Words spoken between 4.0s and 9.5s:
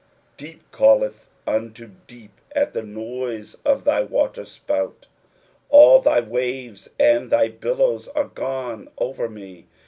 waterepout; all thy waves and thy billows are gone over